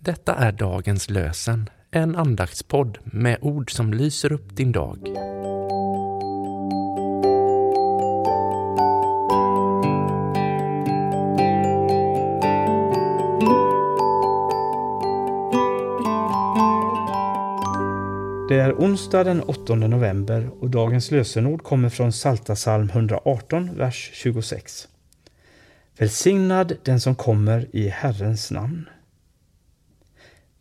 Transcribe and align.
Detta 0.00 0.34
är 0.34 0.52
dagens 0.52 1.10
lösen, 1.10 1.70
en 1.90 2.16
andaktspodd 2.16 2.98
med 3.04 3.38
ord 3.40 3.70
som 3.70 3.94
lyser 3.94 4.32
upp 4.32 4.56
din 4.56 4.72
dag. 4.72 4.98
Det 18.48 18.60
är 18.60 18.72
onsdag 18.72 19.24
den 19.24 19.42
8 19.42 19.74
november 19.74 20.50
och 20.60 20.70
dagens 20.70 21.10
lösenord 21.10 21.62
kommer 21.62 21.88
från 21.88 22.12
Salta 22.12 22.54
psalm 22.54 22.90
118, 22.90 23.76
vers 23.76 24.10
26. 24.14 24.88
Välsignad 25.98 26.72
den 26.84 27.00
som 27.00 27.14
kommer 27.14 27.66
i 27.72 27.88
Herrens 27.88 28.50
namn. 28.50 28.88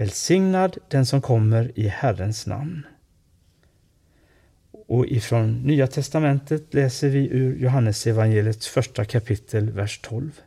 Välsignad 0.00 0.78
den 0.88 1.06
som 1.06 1.20
kommer 1.20 1.78
i 1.78 1.88
Herrens 1.88 2.46
namn. 2.46 2.86
Och 4.70 5.06
ifrån 5.06 5.62
Nya 5.62 5.86
testamentet 5.86 6.74
läser 6.74 7.08
vi 7.08 7.28
ur 7.30 7.56
Johannesevangeliets 7.56 8.68
första 8.68 9.04
kapitel, 9.04 9.70
vers 9.70 10.00
12. 10.02 10.40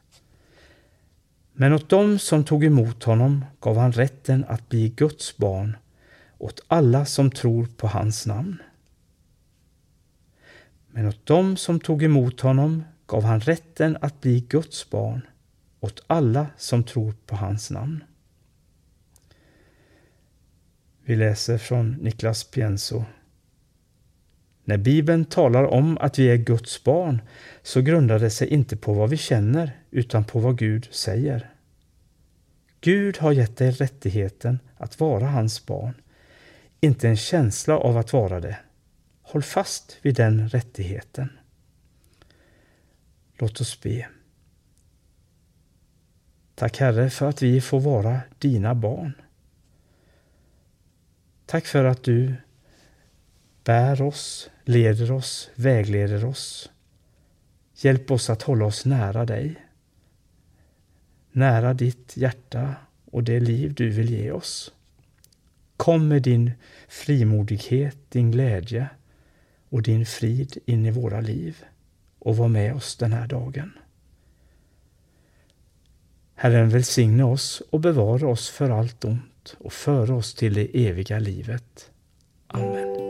Men 1.53 1.73
åt 1.73 1.89
dem 1.89 2.19
som 2.19 2.43
tog 2.43 2.63
emot 2.63 3.03
honom 3.03 3.45
gav 3.59 3.77
han 3.77 3.91
rätten 3.91 4.45
att 4.47 4.69
bli 4.69 4.89
Guds 4.89 5.37
barn, 5.37 5.77
åt 6.37 6.63
alla 6.67 7.05
som 7.05 7.31
tror 7.31 7.65
på 7.65 7.87
hans 7.87 8.25
namn. 8.25 8.57
Men 10.87 11.07
åt 11.07 11.25
dem 11.25 11.57
som 11.57 11.79
tog 11.79 12.03
emot 12.03 12.39
honom 12.39 12.83
gav 13.05 13.23
han 13.23 13.39
rätten 13.39 13.97
att 14.01 14.21
bli 14.21 14.39
Guds 14.39 14.89
barn, 14.89 15.21
åt 15.79 16.03
alla 16.07 16.47
som 16.57 16.83
tror 16.83 17.13
på 17.25 17.35
hans 17.35 17.71
namn. 17.71 18.03
Vi 21.05 21.15
läser 21.15 21.57
från 21.57 21.91
Niklas 21.91 22.43
Pienso. 22.43 23.03
När 24.63 24.77
Bibeln 24.77 25.25
talar 25.25 25.63
om 25.63 25.97
att 25.97 26.19
vi 26.19 26.29
är 26.29 26.37
Guds 26.37 26.83
barn 26.83 27.21
så 27.63 27.81
grundar 27.81 28.19
det 28.19 28.29
sig 28.29 28.47
inte 28.47 28.77
på 28.77 28.93
vad 28.93 29.09
vi 29.09 29.17
känner 29.17 29.71
utan 29.91 30.23
på 30.23 30.39
vad 30.39 30.57
Gud 30.57 30.87
säger. 30.91 31.49
Gud 32.81 33.17
har 33.17 33.31
gett 33.31 33.57
dig 33.57 33.71
rättigheten 33.71 34.59
att 34.77 34.99
vara 34.99 35.27
hans 35.27 35.65
barn, 35.65 35.93
inte 36.79 37.09
en 37.09 37.17
känsla 37.17 37.77
av 37.77 37.97
att 37.97 38.13
vara 38.13 38.39
det. 38.39 38.57
Håll 39.21 39.43
fast 39.43 39.97
vid 40.01 40.15
den 40.15 40.49
rättigheten. 40.49 41.29
Låt 43.37 43.61
oss 43.61 43.81
be. 43.81 44.07
Tack 46.55 46.77
Herre 46.77 47.09
för 47.09 47.29
att 47.29 47.41
vi 47.41 47.61
får 47.61 47.79
vara 47.79 48.19
dina 48.39 48.75
barn. 48.75 49.13
Tack 51.53 51.65
för 51.65 51.85
att 51.85 52.03
du 52.03 52.35
bär 53.63 54.01
oss, 54.01 54.49
leder 54.65 55.11
oss, 55.11 55.49
vägleder 55.55 56.25
oss. 56.25 56.71
Hjälp 57.75 58.11
oss 58.11 58.29
att 58.29 58.41
hålla 58.41 58.65
oss 58.65 58.85
nära 58.85 59.25
dig. 59.25 59.55
Nära 61.31 61.73
ditt 61.73 62.17
hjärta 62.17 62.75
och 63.05 63.23
det 63.23 63.39
liv 63.39 63.73
du 63.73 63.89
vill 63.89 64.09
ge 64.09 64.31
oss. 64.31 64.73
Kom 65.77 66.07
med 66.07 66.21
din 66.21 66.51
frimodighet, 66.87 67.97
din 68.09 68.31
glädje 68.31 68.89
och 69.69 69.81
din 69.81 70.05
frid 70.05 70.57
in 70.65 70.85
i 70.85 70.91
våra 70.91 71.21
liv 71.21 71.63
och 72.19 72.37
var 72.37 72.47
med 72.47 72.75
oss 72.75 72.95
den 72.95 73.13
här 73.13 73.27
dagen. 73.27 73.71
Herren 76.35 76.69
välsigne 76.69 77.23
oss 77.23 77.61
och 77.69 77.79
bevara 77.79 78.27
oss 78.27 78.49
för 78.49 78.69
allt 78.69 79.05
ont 79.05 79.32
och 79.59 79.73
föra 79.73 80.15
oss 80.15 80.33
till 80.33 80.53
det 80.53 80.87
eviga 80.87 81.19
livet. 81.19 81.91
Amen. 82.47 83.03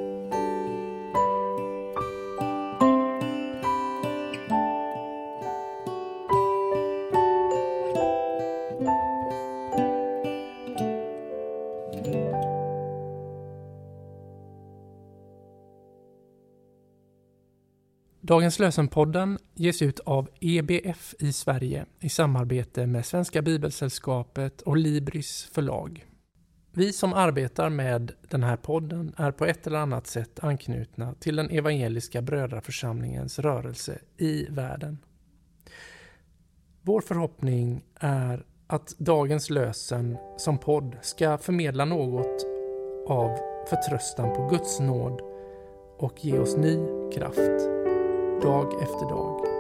Dagens 18.26 18.60
lösenpodden 18.60 19.38
ges 19.54 19.82
ut 19.82 20.00
av 20.00 20.30
EBF 20.40 21.16
i 21.20 21.34
Sverige 21.34 21.86
i 22.00 22.10
samarbete 22.10 22.88
med 22.88 23.06
Svenska 23.06 23.42
Bibelsällskapet 23.42 24.62
och 24.62 24.78
Libris 24.78 25.50
förlag. 25.54 26.06
Vi 26.76 26.94
som 26.94 27.14
arbetar 27.14 27.70
med 27.70 28.12
den 28.30 28.44
här 28.44 28.56
podden 28.56 29.14
är 29.18 29.32
på 29.32 29.46
ett 29.46 29.68
eller 29.68 29.80
annat 29.80 30.08
sätt 30.08 30.40
anknutna 30.40 31.14
till 31.20 31.36
den 31.36 31.50
evangeliska 31.50 32.22
brödraförsamlingens 32.22 33.40
rörelse 33.40 34.00
i 34.18 34.46
världen. 34.50 34.98
Vår 36.82 37.02
förhoppning 37.02 37.84
är 38.00 38.46
att 38.68 38.96
dagens 38.98 39.50
lösen 39.50 40.18
som 40.38 40.58
podd 40.58 40.98
ska 41.02 41.38
förmedla 41.38 41.86
något 41.86 42.46
av 43.08 43.38
förtröstan 43.70 44.34
på 44.36 44.48
Guds 44.48 44.80
nåd 44.80 45.22
och 45.98 46.26
ge 46.26 46.40
oss 46.40 46.58
ny 46.58 46.78
kraft 47.14 47.70
dag 48.42 48.74
efter 48.82 49.10
dag. 49.10 49.53